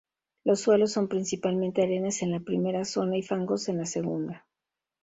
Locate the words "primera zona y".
2.39-3.21